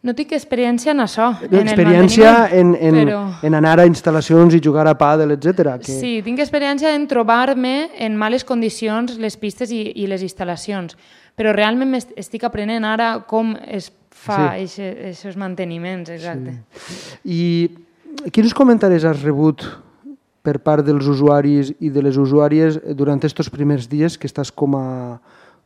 No 0.06 0.14
tinc 0.14 0.36
experiència 0.38 0.92
en 0.94 1.02
això, 1.02 1.32
experiència 1.42 2.32
en, 2.54 2.76
en, 2.78 2.98
però... 3.00 3.22
en 3.48 3.56
anar 3.58 3.80
a 3.82 3.86
instal·lacions 3.90 4.54
i 4.54 4.62
jugar 4.62 4.86
a 4.90 4.94
pàdel, 5.00 5.34
etc. 5.34 5.80
Que... 5.82 5.96
Sí, 5.98 6.12
tinc 6.26 6.44
experiència 6.44 6.92
en 6.94 7.08
trobar-me 7.10 7.90
en 7.98 8.18
males 8.18 8.46
condicions 8.46 9.16
les 9.22 9.38
pistes 9.42 9.74
i, 9.74 9.82
i 10.04 10.06
les 10.12 10.22
instal·lacions, 10.26 10.94
però 11.34 11.56
realment 11.58 11.98
estic 11.98 12.46
aprenent 12.46 12.86
ara 12.86 13.16
com 13.26 13.56
es 13.66 13.90
fa 14.26 14.52
aquests 14.52 15.24
sí. 15.24 15.34
manteniments, 15.42 16.14
exacte. 16.14 16.60
Sí. 16.86 17.18
I 17.26 18.30
quins 18.32 18.54
comentaris 18.54 19.06
has 19.10 19.24
rebut 19.26 19.66
per 20.46 20.60
part 20.62 20.86
dels 20.86 21.10
usuaris 21.10 21.74
i 21.82 21.90
de 21.90 22.04
les 22.06 22.18
usuàries 22.22 22.78
durant 22.98 23.18
aquests 23.18 23.50
primers 23.50 23.90
dies 23.90 24.18
que 24.22 24.30
estàs 24.30 24.54
com 24.54 24.78
a, 24.78 24.88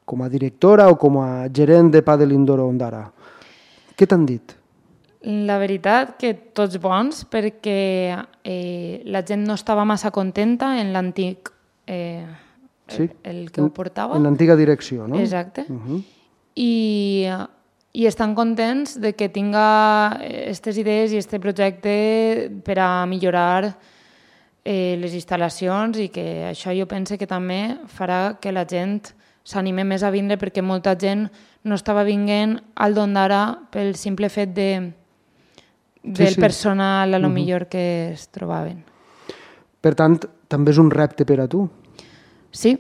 com 0.08 0.24
a 0.24 0.30
directora 0.32 0.88
o 0.90 0.96
com 1.00 1.20
a 1.20 1.48
gerent 1.52 1.92
de 1.92 2.02
Padel 2.06 2.32
Indoor 2.36 2.64
Ondara? 2.64 3.10
Què 4.00 4.08
t'han 4.08 4.24
dit? 4.24 4.56
La 5.28 5.58
veritat 5.60 6.14
que 6.22 6.32
tots 6.56 6.80
bons 6.80 7.26
perquè 7.28 7.80
eh, 8.16 9.02
la 9.04 9.22
gent 9.28 9.44
no 9.44 9.58
estava 9.60 9.84
massa 9.84 10.14
contenta 10.16 10.78
en 10.80 10.94
l'antic 10.96 11.52
eh, 11.84 12.24
sí? 12.88 13.04
el, 13.04 13.42
el 13.42 13.52
que 13.52 13.66
ho 13.66 13.68
portava. 13.76 14.16
En 14.16 14.24
l'antiga 14.24 14.56
direcció, 14.56 15.08
no? 15.08 15.20
Exacte. 15.20 15.66
Uh 15.68 15.82
-huh. 15.84 16.00
I, 16.56 17.28
i 17.92 18.06
estan 18.08 18.36
contents 18.36 18.96
de 19.02 19.14
que 19.14 19.28
tinga 19.28 20.16
aquestes 20.16 20.78
idees 20.78 21.12
i 21.12 21.18
aquest 21.20 21.38
projecte 21.42 22.52
per 22.64 22.80
a 22.80 23.06
millorar 23.06 23.76
eh, 24.64 24.96
les 24.98 25.14
instal·lacions 25.14 26.00
i 26.00 26.08
que 26.08 26.48
això 26.52 26.72
jo 26.72 26.88
pense 26.88 27.18
que 27.18 27.28
també 27.28 27.78
farà 27.88 28.40
que 28.40 28.52
la 28.52 28.66
gent 28.66 29.02
s'anime 29.44 29.84
més 29.84 30.04
a 30.04 30.12
vindre 30.12 30.38
perquè 30.38 30.62
molta 30.62 30.96
gent 30.96 31.30
no 31.64 31.76
estava 31.76 32.04
vinguent 32.08 32.60
al 32.76 32.96
d'ara 32.96 33.60
pel 33.72 33.96
simple 33.96 34.30
fet 34.30 34.54
de, 34.56 34.94
del 36.04 36.28
sí, 36.28 36.34
sí. 36.36 36.42
personal 36.42 37.14
a 37.14 37.20
lo 37.20 37.28
uh 37.28 37.32
-huh. 37.32 37.34
millor 37.34 37.68
que 37.68 38.12
es 38.14 38.30
trobaven. 38.30 38.84
Per 39.82 39.96
tant, 39.96 40.20
també 40.48 40.72
és 40.72 40.78
un 40.78 40.92
repte 40.92 41.26
per 41.26 41.40
a 41.40 41.48
tu. 41.48 41.70
Sí. 42.52 42.80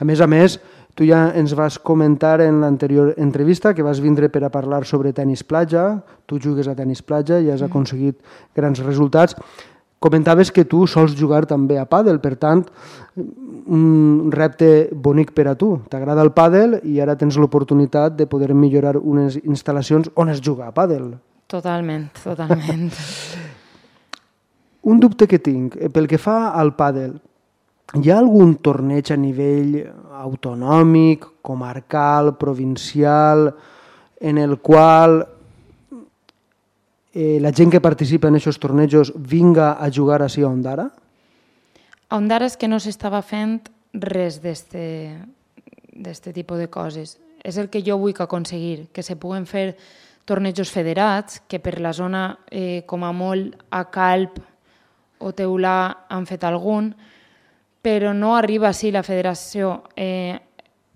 a 0.00 0.04
més 0.04 0.20
a 0.20 0.26
més, 0.26 0.60
tu 0.94 1.04
ja 1.04 1.32
ens 1.36 1.52
vas 1.54 1.78
comentar 1.78 2.40
en 2.40 2.60
l'anterior 2.60 3.14
entrevista 3.18 3.74
que 3.74 3.82
vas 3.82 4.00
vindre 4.00 4.28
per 4.28 4.44
a 4.44 4.50
parlar 4.50 4.86
sobre 4.88 5.12
tenis 5.12 5.44
platja, 5.44 6.02
tu 6.24 6.38
jugues 6.40 6.68
a 6.68 6.74
tenis 6.74 7.02
platja 7.02 7.40
i 7.40 7.50
has 7.50 7.62
aconseguit 7.62 8.16
grans 8.56 8.80
resultats. 8.80 9.36
Comentaves 9.98 10.50
que 10.52 10.66
tu 10.68 10.84
sols 10.86 11.14
jugar 11.16 11.46
també 11.48 11.78
a 11.80 11.86
pàdel, 11.88 12.18
per 12.20 12.34
tant, 12.36 12.62
un 13.16 14.30
repte 14.32 14.90
bonic 14.92 15.32
per 15.32 15.46
a 15.48 15.54
tu. 15.56 15.70
T'agrada 15.88 16.24
el 16.26 16.34
pàdel 16.36 16.80
i 16.84 17.00
ara 17.00 17.16
tens 17.16 17.38
l'oportunitat 17.40 18.16
de 18.18 18.26
poder 18.28 18.52
millorar 18.54 18.96
unes 19.00 19.38
instal·lacions 19.40 20.10
on 20.14 20.28
es 20.34 20.42
juga 20.44 20.68
a 20.68 20.74
pàdel. 20.76 21.14
Totalment, 21.48 22.10
totalment. 22.22 22.90
un 24.90 25.00
dubte 25.00 25.26
que 25.26 25.38
tinc, 25.38 25.76
eh, 25.80 25.88
pel 25.88 26.06
que 26.06 26.18
fa 26.18 26.52
al 26.54 26.74
pàdel, 26.76 27.16
hi 27.96 28.10
ha 28.10 28.18
algun 28.18 28.56
torneig 28.60 29.10
a 29.10 29.16
nivell 29.16 29.78
autonòmic, 30.26 31.24
comarcal, 31.42 32.34
provincial, 32.36 33.48
en 34.20 34.38
el 34.38 34.58
qual 34.58 35.22
eh, 37.16 37.40
la 37.40 37.48
gent 37.50 37.72
que 37.72 37.80
participa 37.80 38.28
en 38.28 38.36
aquests 38.36 38.60
tornejos 38.60 39.14
vinga 39.16 39.72
a 39.80 39.88
jugar 39.88 40.20
així 40.20 40.44
a 40.44 40.50
Ondara? 40.52 40.90
A 42.12 42.16
Ondara 42.20 42.44
és 42.44 42.56
que 42.60 42.68
no 42.68 42.76
s'estava 42.76 43.22
fent 43.24 43.64
res 43.96 44.36
d'aquest 44.44 46.28
tipus 46.36 46.58
de 46.60 46.68
coses. 46.68 47.16
És 47.40 47.56
el 47.56 47.70
que 47.72 47.80
jo 47.80 47.96
vull 47.96 48.14
aconseguir, 48.20 48.92
que 48.92 49.02
se 49.02 49.16
puguen 49.16 49.46
fer 49.48 49.76
tornejos 50.28 50.70
federats, 50.70 51.40
que 51.48 51.58
per 51.58 51.80
la 51.80 51.94
zona, 51.96 52.38
eh, 52.50 52.82
com 52.84 53.04
a 53.04 53.12
molt, 53.12 53.56
a 53.70 53.84
Calp 53.90 54.36
o 55.18 55.32
Teulà 55.32 56.04
han 56.10 56.26
fet 56.26 56.44
algun, 56.44 56.94
però 57.80 58.12
no 58.12 58.36
arriba 58.36 58.68
així 58.68 58.90
la 58.92 59.02
federació. 59.06 59.84
Eh, 59.96 60.36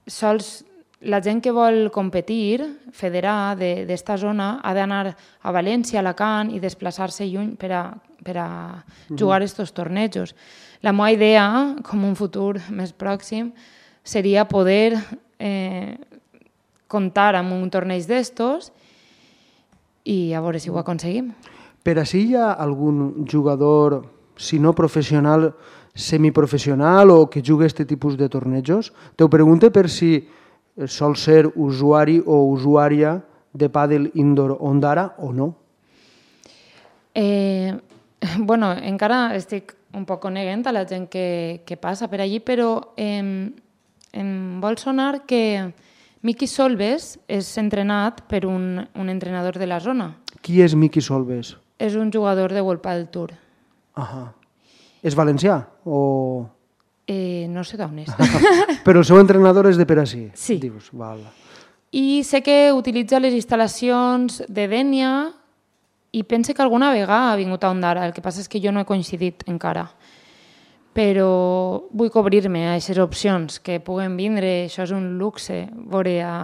sols 0.06 0.64
la 1.00 1.20
gent 1.24 1.40
que 1.40 1.52
vol 1.52 1.88
competir, 1.92 2.60
federar 2.92 3.56
d'esta 3.56 4.18
zona, 4.20 4.58
ha 4.62 4.72
d'anar 4.76 5.06
a 5.08 5.52
València, 5.52 5.98
a 5.98 6.02
Alacant 6.04 6.50
i 6.52 6.60
desplaçar-se 6.60 7.24
lluny 7.24 7.54
per 7.56 7.70
a, 7.72 7.84
per 8.24 8.36
a 8.36 8.48
jugar 9.08 9.40
aquests 9.40 9.72
tornejos. 9.72 10.34
La 10.84 10.92
meva 10.92 11.10
idea, 11.12 11.46
com 11.84 12.04
un 12.04 12.16
futur 12.16 12.58
més 12.68 12.92
pròxim, 12.92 13.52
seria 14.04 14.44
poder 14.48 14.98
eh, 15.38 15.96
comptar 16.88 17.34
amb 17.38 17.56
un 17.56 17.70
torneig 17.72 18.04
d'estos 18.08 18.70
i 20.04 20.32
a 20.34 20.40
veure 20.40 20.60
si 20.60 20.70
ho 20.70 20.78
aconseguim. 20.80 21.32
Per 21.80 21.96
així 22.00 22.26
hi 22.28 22.36
ha 22.36 22.52
algun 22.60 23.24
jugador, 23.24 24.02
si 24.36 24.58
no 24.60 24.74
professional, 24.76 25.50
semiprofessional 25.94 27.10
o 27.10 27.24
que 27.30 27.42
jugui 27.44 27.66
aquest 27.66 27.86
tipus 27.88 28.16
de 28.16 28.28
tornejos? 28.28 28.92
Te 29.16 29.24
ho 29.24 29.30
pregunto 29.32 29.70
per 29.72 29.88
si 29.88 30.28
sol 30.86 31.16
ser 31.16 31.46
usuari 31.54 32.20
o 32.24 32.44
usuària 32.50 33.18
de 33.52 33.68
pàdel 33.68 34.10
indoor 34.14 34.56
Ondara 34.60 35.14
o 35.18 35.32
no? 35.32 35.54
Eh, 37.14 37.74
bueno, 38.38 38.72
encara 38.72 39.34
estic 39.36 39.74
un 39.94 40.06
poc 40.06 40.22
coneguent 40.22 40.66
a 40.66 40.72
la 40.72 40.86
gent 40.86 41.08
que, 41.10 41.62
que 41.66 41.76
passa 41.76 42.08
per 42.08 42.20
allí, 42.22 42.38
però 42.40 42.94
eh, 42.96 43.50
em 44.12 44.60
vol 44.62 44.78
sonar 44.78 45.26
que 45.26 45.72
Miki 46.22 46.46
Solves 46.46 47.14
és 47.32 47.48
entrenat 47.58 48.22
per 48.28 48.44
un, 48.46 48.84
un 48.94 49.08
entrenador 49.08 49.58
de 49.58 49.66
la 49.66 49.80
zona. 49.80 50.12
Qui 50.44 50.60
és 50.62 50.74
Miki 50.76 51.00
Solves? 51.00 51.56
És 51.80 51.96
un 51.96 52.12
jugador 52.12 52.52
de 52.52 52.60
World 52.60 52.82
Padel 52.84 53.08
Tour. 53.08 53.34
Ahà. 53.96 54.30
És 55.02 55.16
valencià 55.16 55.62
o...? 55.84 56.46
Eh, 57.06 57.46
no 57.50 57.64
sé 57.64 57.76
d'on 57.76 57.98
és. 58.02 58.10
Però 58.86 59.00
el 59.00 59.06
seu 59.08 59.18
entrenador 59.20 59.68
és 59.70 59.78
de 59.80 59.86
per 59.88 59.98
ací? 60.02 60.28
Sí. 60.34 60.58
Dius, 60.62 60.90
val. 60.92 61.22
I 61.90 62.22
sé 62.22 62.38
que 62.46 62.70
utilitza 62.72 63.18
les 63.18 63.34
instal·lacions 63.34 64.44
de 64.46 64.66
Dènia 64.70 65.12
i 66.12 66.22
pense 66.22 66.54
que 66.54 66.62
alguna 66.62 66.92
vegada 66.94 67.32
ha 67.32 67.38
vingut 67.38 67.64
a 67.64 67.70
Ondara, 67.70 68.06
el 68.06 68.14
que 68.14 68.22
passa 68.22 68.42
és 68.42 68.48
que 68.50 68.60
jo 68.62 68.70
no 68.70 68.82
he 68.82 68.86
coincidit 68.86 69.42
encara. 69.50 69.88
Però 70.94 71.30
vull 71.94 72.10
cobrir-me 72.10 72.64
a 72.66 72.72
aquestes 72.74 72.98
opcions 72.98 73.60
que 73.62 73.78
puguen 73.82 74.16
vindre, 74.18 74.66
això 74.66 74.86
és 74.86 74.94
un 74.94 75.12
luxe, 75.18 75.64
veure 75.90 76.16
a, 76.26 76.36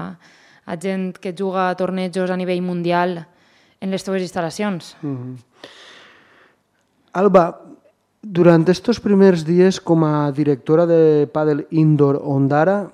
a 0.66 0.76
gent 0.82 1.12
que 1.22 1.34
juga 1.34 1.68
a 1.68 1.78
tornejos 1.78 2.30
a 2.30 2.38
nivell 2.38 2.62
mundial 2.62 3.18
en 3.80 3.90
les 3.90 4.06
teves 4.06 4.22
instal·lacions. 4.22 4.94
Mm 5.02 5.16
-hmm. 5.16 5.36
Alba, 7.12 7.60
Durant 8.26 8.64
estos 8.72 8.98
primers 8.98 9.44
dies 9.46 9.78
com 9.80 10.02
a 10.04 10.30
directora 10.34 10.86
de 10.88 11.28
Padel 11.30 11.66
Indoor 11.70 12.18
Ondara, 12.24 12.88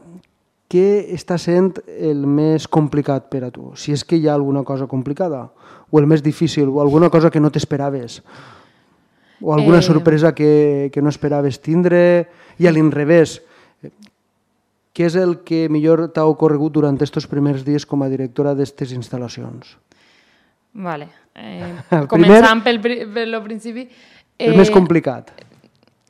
què 0.69 0.85
està 1.15 1.39
sent 1.41 1.71
el 1.89 2.27
més 2.29 2.67
complicat 2.69 3.31
per 3.33 3.45
a 3.47 3.51
tu? 3.55 3.71
Si 3.77 3.93
és 3.97 4.05
que 4.05 4.19
hi 4.21 4.27
ha 4.29 4.35
alguna 4.37 4.63
cosa 4.65 4.87
complicada, 4.91 5.47
o 5.91 6.01
el 6.01 6.07
més 6.09 6.23
difícil, 6.25 6.69
o 6.69 6.81
alguna 6.85 7.09
cosa 7.13 7.31
que 7.31 7.41
no 7.41 7.51
t'esperaves, 7.53 8.21
o 9.41 9.55
alguna 9.55 9.79
Eh. 9.81 9.83
sorpresa 9.83 10.35
que, 10.35 10.91
que 10.93 11.03
no 11.03 11.09
esperaves 11.09 11.61
tindre, 11.61 12.29
i 12.59 12.67
a 12.69 12.73
l'inrevés, 12.73 13.41
què 14.93 15.07
és 15.09 15.17
el 15.17 15.39
que 15.45 15.69
millor 15.73 16.11
t'ha 16.13 16.27
ocorregut 16.29 16.73
durant 16.73 17.01
estos 17.01 17.27
primers 17.27 17.65
dies 17.65 17.87
com 17.89 18.03
a 18.05 18.09
directora 18.13 18.53
d'aquestes 18.55 18.93
instal·lacions? 18.93 19.77
Vale. 20.75 21.09
Eh, 21.35 21.73
El 22.03 22.09
començant 22.09 22.61
pel, 22.65 22.81
per 22.81 23.27
lo 23.29 23.41
principi. 23.45 23.89
El 24.51 24.57
més 24.59 24.71
complicat. 24.75 25.31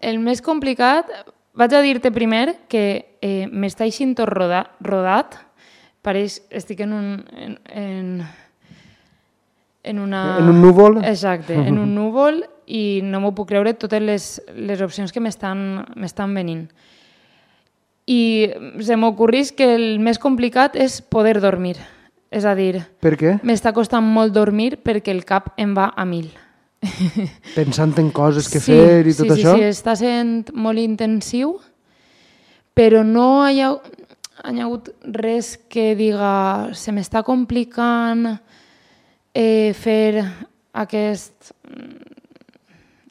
El 0.02 0.18
més 0.22 0.40
complicat, 0.42 1.08
vaig 1.54 1.74
a 1.76 1.82
dir-te 1.84 2.10
primer 2.14 2.46
que 2.72 2.84
eh, 3.22 3.46
m'està 3.52 3.86
eixint 3.86 4.16
tot 4.18 4.30
roda, 4.30 4.64
rodat. 4.80 5.36
Pareix, 6.02 6.40
estic 6.50 6.80
en 6.86 6.94
un... 6.96 7.10
En, 7.36 7.58
en, 7.68 8.08
en 9.84 9.98
una... 9.98 10.22
En 10.38 10.48
un 10.50 10.62
núvol? 10.62 10.98
Exacte, 11.04 11.54
en 11.54 11.78
un 11.78 11.94
núvol 11.94 12.42
i 12.66 13.00
no 13.04 13.20
m'ho 13.20 13.32
puc 13.34 13.50
creure 13.50 13.74
totes 13.74 14.02
les, 14.02 14.26
les 14.54 14.82
opcions 14.82 15.12
que 15.12 15.20
m'estan 15.22 15.82
m'estan 15.98 16.34
venint. 16.34 16.68
I 18.06 18.50
se 18.82 18.96
m'ocorrís 18.98 19.52
que 19.54 19.74
el 19.76 19.98
més 20.02 20.18
complicat 20.22 20.74
és 20.78 21.00
poder 21.02 21.40
dormir. 21.42 21.76
És 22.32 22.46
a 22.48 22.54
dir, 22.56 22.80
Per 23.04 23.12
què? 23.20 23.34
m'està 23.44 23.74
costant 23.76 24.06
molt 24.08 24.32
dormir 24.32 24.78
perquè 24.80 25.12
el 25.12 25.26
cap 25.28 25.52
em 25.60 25.74
va 25.76 25.90
a 25.94 26.06
mil. 26.08 26.30
Pensant 27.58 27.94
en 28.00 28.10
coses 28.14 28.48
que 28.50 28.60
fer 28.62 29.06
i 29.06 29.14
tot 29.14 29.28
sí, 29.28 29.34
això? 29.36 29.54
Sí, 29.54 29.62
sí, 29.62 29.68
està 29.70 29.94
sent 29.98 30.50
molt 30.54 30.82
intensiu, 30.82 31.54
però 32.74 33.02
no 33.06 33.44
hi 33.46 33.62
ha, 33.62 33.70
hi 34.50 34.58
ha 34.58 34.66
hagut 34.66 34.90
res 35.14 35.54
que 35.70 35.92
diga 35.98 36.72
se 36.78 36.94
m'està 36.94 37.22
complicant 37.26 38.26
eh, 38.32 39.70
fer 39.78 40.24
aquest, 40.72 41.52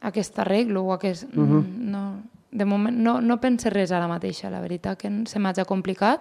aquest 0.01 0.43
arreglo 0.43 0.89
o 0.89 0.93
aquest... 0.97 1.29
Uh 1.31 1.47
-huh. 1.47 1.63
no, 1.63 2.03
de 2.51 2.65
moment 2.65 2.97
no, 2.97 3.21
no 3.21 3.39
pense 3.39 3.69
res 3.69 3.91
ara 3.91 4.07
mateixa, 4.07 4.49
la 4.49 4.59
veritat 4.59 4.99
que 4.99 5.09
se 5.25 5.39
m'ha 5.39 5.53
complicat. 5.65 6.19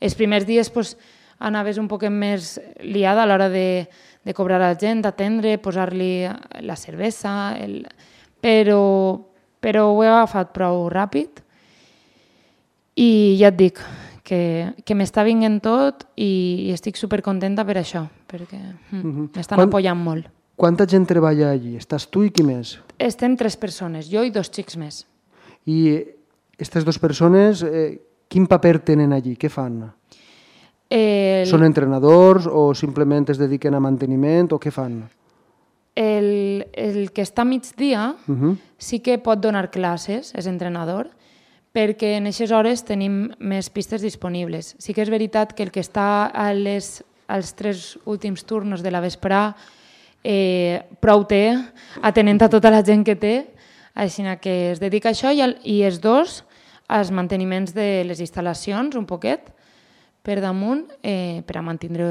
Els 0.00 0.14
primers 0.14 0.46
dies 0.46 0.70
pues, 0.70 0.96
anaves 1.38 1.78
un 1.78 1.88
poquet 1.88 2.10
més 2.10 2.60
liada 2.80 3.22
a 3.22 3.26
l'hora 3.26 3.48
de, 3.48 3.88
de 4.26 4.34
cobrar 4.34 4.58
a 4.58 4.72
la 4.72 4.78
gent, 4.78 5.04
d'atendre, 5.04 5.56
posar-li 5.62 6.26
la 6.66 6.76
cervesa, 6.76 7.54
el... 7.62 7.84
però, 8.42 8.80
però 9.62 9.86
ho 9.92 10.02
he 10.02 10.08
agafat 10.10 10.50
prou 10.54 10.88
ràpid 10.90 11.42
i 12.96 13.36
ja 13.40 13.52
et 13.52 13.58
dic 13.58 13.80
que, 14.26 14.72
que 14.84 14.96
m'està 14.98 15.22
vinguent 15.26 15.60
tot 15.62 16.06
i, 16.18 16.66
i 16.66 16.72
estic 16.74 16.98
supercontenta 16.98 17.64
per 17.68 17.76
això, 17.80 18.06
perquè 18.30 18.58
mm, 18.58 19.28
m'estan 19.36 19.60
Quan- 19.60 19.70
apoyant 19.70 20.02
molt. 20.02 20.32
Quanta 20.56 20.86
gent 20.88 21.04
treballa 21.04 21.50
allí? 21.52 21.74
Estàs 21.76 22.06
tu 22.08 22.22
i 22.24 22.30
qui 22.32 22.42
més? 22.46 22.78
Estem 22.98 23.34
tres 23.36 23.58
persones, 23.60 24.08
jo 24.08 24.22
i 24.24 24.30
dos 24.32 24.48
xics 24.48 24.78
més. 24.80 25.02
I 25.68 25.98
aquestes 26.56 26.86
dues 26.86 26.96
persones, 26.98 27.60
eh, 27.62 27.98
quin 28.32 28.46
paper 28.48 28.78
tenen 28.88 29.12
allí? 29.12 29.34
Què 29.36 29.50
fan? 29.52 29.82
El, 30.90 31.46
Són 31.50 31.64
entrenadors 31.66 32.46
o 32.46 32.72
simplement 32.74 33.26
es 33.32 33.38
dediquen 33.38 33.74
a 33.74 33.80
manteniment 33.82 34.52
o 34.54 34.60
què 34.62 34.70
fan? 34.70 35.00
el, 35.96 36.68
el 36.76 37.10
que 37.10 37.24
està 37.24 37.42
a 37.42 37.48
migdia 37.48 38.14
Uh 38.28 38.34
-huh. 38.36 38.56
sí 38.78 39.00
que 39.00 39.18
pot 39.18 39.40
donar 39.40 39.70
classes, 39.70 40.34
és 40.34 40.46
entrenador, 40.46 41.08
perquè 41.72 42.16
en 42.16 42.26
aquestes 42.26 42.52
hores 42.52 42.84
tenim 42.84 43.32
més 43.38 43.70
pistes 43.70 44.02
disponibles. 44.02 44.76
Sí 44.78 44.94
que 44.94 45.02
és 45.02 45.10
veritat 45.10 45.54
que 45.54 45.62
el 45.62 45.70
que 45.70 45.80
està 45.80 46.30
a 46.32 46.52
les, 46.52 47.02
als 47.26 47.54
tres 47.54 47.98
últims 48.04 48.44
turnos 48.44 48.82
de 48.82 48.90
la 48.90 49.00
vesprà 49.00 49.56
eh, 50.22 50.82
prou 51.00 51.24
té, 51.24 51.56
atenent 52.02 52.42
a 52.42 52.48
tota 52.48 52.70
la 52.70 52.82
gent 52.82 53.04
que 53.04 53.16
té, 53.16 53.46
així 53.94 54.22
que 54.40 54.72
es 54.72 54.80
dedica 54.80 55.08
a 55.08 55.12
això 55.12 55.32
i, 55.32 55.40
el, 55.40 55.58
i 55.64 55.82
els 55.82 56.00
dos 56.00 56.44
als 56.88 57.10
manteniments 57.10 57.74
de 57.74 58.04
les 58.04 58.20
instal·lacions 58.20 58.94
un 58.96 59.06
poquet 59.06 59.55
per 60.26 60.40
damunt 60.42 60.82
eh, 61.06 61.42
per 61.46 61.60
a 61.60 61.62
mantenir-ho 61.62 62.10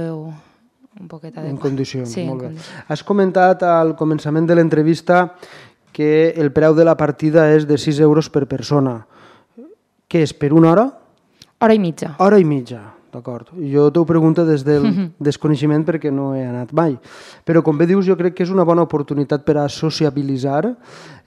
un 0.95 1.07
poquet 1.11 1.35
adequat. 1.35 1.51
En 1.51 1.59
condicions, 1.59 2.07
sí, 2.07 2.23
molt 2.23 2.39
en 2.39 2.39
bé. 2.39 2.51
condicions. 2.53 2.83
Has 2.87 3.03
comentat 3.03 3.65
al 3.67 3.95
començament 3.99 4.47
de 4.47 4.55
l'entrevista 4.55 5.25
que 5.95 6.31
el 6.31 6.53
preu 6.55 6.75
de 6.75 6.87
la 6.87 6.95
partida 6.95 7.49
és 7.51 7.67
de 7.67 7.77
6 7.79 7.99
euros 8.03 8.31
per 8.31 8.45
persona. 8.47 9.01
Què 10.07 10.23
és, 10.23 10.31
per 10.31 10.53
una 10.55 10.71
hora? 10.71 10.85
Hora 11.59 11.75
i 11.75 11.79
mitja. 11.79 12.15
Hora 12.23 12.39
i 12.39 12.47
mitja, 12.47 12.81
d'acord. 13.15 13.49
Jo 13.71 13.87
t'ho 13.93 14.05
pregunto 14.05 14.45
des 14.45 14.65
del 14.67 14.85
desconeixement 15.27 15.85
perquè 15.87 16.11
no 16.13 16.33
he 16.35 16.43
anat 16.45 16.73
mai. 16.75 16.97
Però 17.47 17.63
com 17.65 17.77
bé 17.79 17.87
dius, 17.89 18.05
jo 18.05 18.17
crec 18.19 18.35
que 18.37 18.45
és 18.45 18.53
una 18.53 18.67
bona 18.67 18.85
oportunitat 18.85 19.45
per 19.47 19.57
a 19.61 19.67
sociabilitzar, 19.71 20.75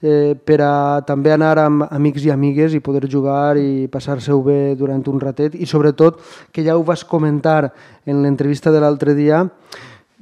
eh, 0.01 0.35
per 0.37 0.61
a 0.63 0.73
també 1.07 1.33
anar 1.33 1.55
amb 1.65 1.87
amics 1.89 2.25
i 2.25 2.33
amigues 2.33 2.73
i 2.77 2.83
poder 2.83 3.09
jugar 3.09 3.57
i 3.57 3.87
passar-se-ho 3.91 4.41
bé 4.45 4.75
durant 4.79 5.03
un 5.09 5.19
ratet 5.19 5.55
i 5.55 5.65
sobretot, 5.65 6.21
que 6.51 6.63
ja 6.63 6.77
ho 6.77 6.83
vas 6.83 7.03
comentar 7.03 7.73
en 8.05 8.23
l'entrevista 8.23 8.71
de 8.71 8.79
l'altre 8.79 9.15
dia, 9.17 9.47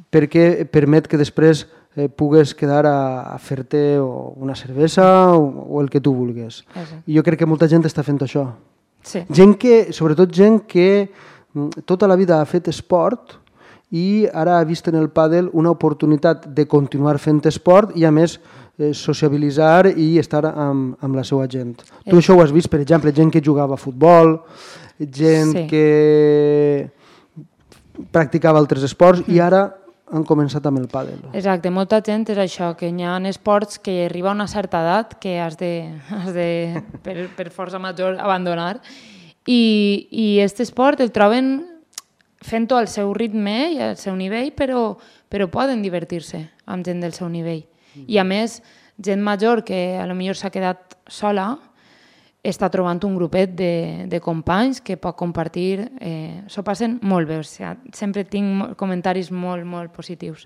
perquè 0.10 0.66
permet 0.72 1.08
que 1.08 1.20
després 1.20 1.68
eh, 1.98 2.08
pugues 2.10 2.54
quedar 2.56 2.86
a, 2.86 3.34
a 3.34 3.38
fer-te 3.42 4.00
una 4.00 4.56
cervesa 4.56 5.36
o, 5.36 5.68
o 5.68 5.82
el 5.82 5.90
que 5.90 6.02
tu 6.02 6.14
vulguis. 6.14 6.64
Exacte. 6.74 7.04
I 7.10 7.18
jo 7.18 7.26
crec 7.26 7.42
que 7.42 7.50
molta 7.50 7.68
gent 7.68 7.86
està 7.90 8.06
fent 8.06 8.22
això. 8.24 8.48
Sí. 9.08 9.24
Gent 9.34 9.56
que, 9.60 9.94
sobretot 9.96 10.32
gent 10.36 10.62
que 10.70 11.08
mm, 11.08 11.37
tota 11.86 12.08
la 12.08 12.16
vida 12.16 12.40
ha 12.42 12.46
fet 12.46 12.68
esport 12.72 13.38
i 13.92 14.28
ara 14.34 14.58
ha 14.60 14.64
vist 14.68 14.88
en 14.92 14.96
el 15.00 15.10
pàdel 15.10 15.50
una 15.54 15.72
oportunitat 15.72 16.48
de 16.54 16.66
continuar 16.68 17.18
fent 17.24 17.40
esport 17.48 17.96
i 17.96 18.04
a 18.06 18.12
més 18.12 18.38
eh, 18.80 18.92
sociabilitzar 18.94 19.94
i 19.96 20.18
estar 20.20 20.44
amb, 20.52 20.98
amb 21.02 21.16
la 21.16 21.24
seva 21.24 21.48
gent. 21.48 21.78
Tu 22.06 22.16
Eh. 22.16 22.20
això 22.20 22.36
ho 22.36 22.42
has 22.44 22.52
vist, 22.52 22.70
per 22.70 22.82
exemple, 22.82 23.14
gent 23.16 23.32
que 23.32 23.42
jugava 23.42 23.74
a 23.74 23.78
futbol, 23.78 24.42
gent 25.00 25.54
Sí. 25.56 25.68
que 25.68 26.90
practicava 28.12 28.60
altres 28.60 28.84
esports 28.84 29.24
i 29.28 29.40
ara 29.40 29.64
han 30.14 30.24
començat 30.24 30.64
amb 30.70 30.80
el 30.80 30.88
pàdel. 30.88 31.18
Exacte, 31.36 31.70
molta 31.74 32.00
gent 32.06 32.30
és 32.30 32.38
això, 32.38 32.76
que 32.80 32.88
hi 32.88 33.04
ha 33.04 33.18
esports 33.28 33.80
que 33.80 34.06
arriba 34.06 34.30
a 34.30 34.36
una 34.38 34.48
certa 34.48 34.80
edat 34.82 35.18
que 35.20 35.40
has 35.40 35.58
de, 35.58 35.72
has 36.10 36.34
de 36.34 36.82
per, 37.04 37.30
per 37.36 37.50
força 37.52 37.80
major, 37.80 38.16
abandonar. 38.20 38.80
I, 39.48 40.08
i 40.12 40.28
aquest 40.38 40.62
esport 40.68 41.02
el 41.02 41.14
troben 41.16 41.56
fent-ho 42.44 42.78
al 42.78 42.90
seu 42.92 43.14
ritme 43.16 43.56
i 43.74 43.80
al 43.82 43.98
seu 43.98 44.16
nivell, 44.16 44.52
però, 44.56 44.92
però 45.30 45.48
poden 45.52 45.82
divertir-se 45.82 46.44
amb 46.68 46.86
gent 46.86 47.02
del 47.04 47.16
seu 47.16 47.30
nivell. 47.32 47.64
I 48.06 48.20
a 48.22 48.26
més, 48.28 48.60
gent 49.02 49.24
major 49.24 49.64
que 49.66 49.98
a 49.98 50.06
lo 50.06 50.16
millor 50.16 50.38
s'ha 50.38 50.54
quedat 50.54 50.98
sola, 51.10 51.56
està 52.48 52.70
trobant 52.72 53.00
un 53.04 53.16
grupet 53.18 53.56
de, 53.58 54.06
de 54.08 54.20
companys 54.24 54.80
que 54.86 54.96
pot 55.02 55.18
compartir, 55.18 55.88
eh, 56.00 56.44
s'ho 56.48 56.64
passen 56.64 57.00
molt 57.02 57.28
bé, 57.28 57.40
o 57.42 57.44
sigui, 57.44 57.92
sempre 57.98 58.24
tinc 58.30 58.78
comentaris 58.80 59.32
molt, 59.32 59.66
molt 59.68 59.92
positius. 59.96 60.46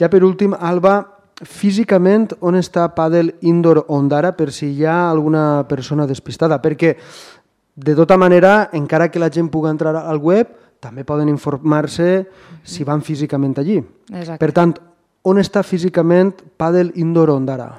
Ja 0.00 0.08
per 0.08 0.22
últim, 0.24 0.54
Alba, 0.54 1.00
físicament 1.42 2.30
on 2.40 2.56
està 2.56 2.86
Padel 2.94 3.34
Indoor 3.42 3.84
Ondara 3.92 4.32
per 4.38 4.52
si 4.54 4.70
hi 4.72 4.86
ha 4.86 5.10
alguna 5.10 5.66
persona 5.68 6.06
despistada? 6.06 6.60
Perquè, 6.62 6.94
de 7.74 7.94
tota 7.96 8.16
manera, 8.16 8.70
encara 8.72 9.10
que 9.10 9.20
la 9.20 9.30
gent 9.32 9.48
pugui 9.50 9.70
entrar 9.70 9.94
al 9.96 10.18
web, 10.18 10.50
també 10.82 11.04
poden 11.06 11.30
informar-se 11.30 12.26
si 12.62 12.84
van 12.84 13.02
físicament 13.02 13.56
allí. 13.58 13.78
Exacte. 14.10 14.40
Per 14.42 14.52
tant, 14.52 14.74
on 15.22 15.38
està 15.38 15.62
físicament 15.62 16.34
Padel 16.58 16.92
Indoor 16.98 17.30
Ondara? 17.30 17.70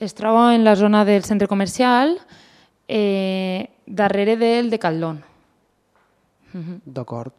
Es 0.00 0.16
troba 0.16 0.54
en 0.54 0.64
la 0.64 0.74
zona 0.76 1.04
del 1.04 1.24
centre 1.24 1.48
comercial, 1.48 2.18
eh, 2.88 3.68
darrere 3.86 4.36
del 4.36 4.70
de 4.70 4.78
Caldón. 4.78 5.22
D'acord. 6.84 7.32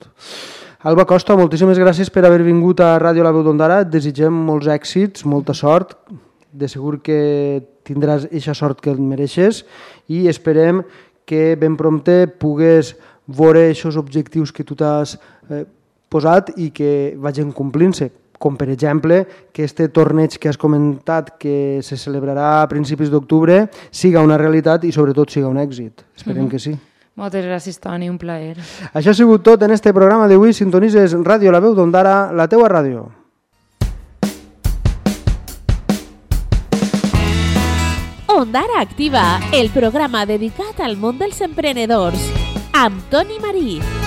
Alba 0.86 1.06
Costa, 1.10 1.36
moltíssimes 1.36 1.80
gràcies 1.82 2.12
per 2.14 2.24
haver 2.28 2.44
vingut 2.46 2.80
a 2.86 3.00
Ràdio 3.02 3.24
La 3.26 3.34
Veu 3.34 3.44
d'Ondara. 3.44 3.82
Et 3.82 3.90
desitgem 3.90 4.34
molts 4.34 4.70
èxits, 4.70 5.26
molta 5.26 5.56
sort. 5.58 5.98
De 6.54 6.70
segur 6.70 7.02
que 7.02 7.64
tindràs 7.88 8.28
eixa 8.32 8.54
sort 8.58 8.82
que 8.82 8.92
et 8.94 9.00
mereixes 9.02 9.64
i 10.08 10.28
esperem 10.30 10.84
que 11.28 11.58
ben 11.60 11.76
prompte 11.76 12.26
pugues 12.40 12.96
veure 13.28 13.68
aquests 13.70 14.00
objectius 14.00 14.54
que 14.56 14.64
tu 14.64 14.78
t'has 14.80 15.18
eh, 15.52 15.66
posat 16.08 16.54
i 16.56 16.72
que 16.72 17.18
vagin 17.20 17.52
complint-se 17.52 18.08
com 18.40 18.56
per 18.56 18.70
exemple 18.70 19.26
que 19.52 19.66
este 19.66 19.90
torneig 19.90 20.38
que 20.38 20.50
has 20.50 20.58
comentat 20.58 21.34
que 21.42 21.82
se 21.84 21.98
celebrarà 21.98 22.62
a 22.62 22.70
principis 22.70 23.10
d'octubre 23.10 23.66
siga 23.92 24.24
una 24.24 24.38
realitat 24.38 24.86
i 24.86 24.94
sobretot 24.94 25.34
siga 25.34 25.50
un 25.50 25.58
èxit. 25.58 26.06
Esperem 26.16 26.48
que 26.50 26.62
sí. 26.62 26.76
Moltes 27.18 27.48
gràcies, 27.50 27.80
Toni, 27.82 28.12
un 28.14 28.20
plaer. 28.22 28.60
Això 28.94 29.10
ha 29.10 29.18
sigut 29.18 29.42
tot 29.42 29.64
en 29.66 29.74
este 29.74 29.90
programa 29.90 30.28
d'avui. 30.30 30.54
Sintonitzes 30.54 31.18
Ràdio 31.26 31.52
La 31.52 31.64
Veu 31.64 31.74
d'Ondara, 31.74 32.28
la 32.30 32.46
teua 32.48 32.70
ràdio. 32.70 33.08
Ondara 38.38 38.82
Activa, 38.82 39.40
el 39.52 39.72
programa 39.74 40.22
dedicat 40.30 40.84
al 40.86 40.94
món 41.02 41.18
dels 41.18 41.42
emprenedors, 41.42 42.30
amb 42.86 43.02
Toni 43.10 43.42
Marí. 43.42 44.07